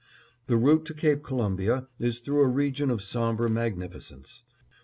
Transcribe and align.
The 0.47 0.57
route 0.57 0.85
to 0.85 0.95
Cape 0.95 1.21
Columbia 1.21 1.85
is 1.99 2.21
through 2.21 2.41
a 2.41 2.47
region 2.47 2.89
of 2.89 3.03
somber 3.03 3.47
magnificence. 3.49 4.41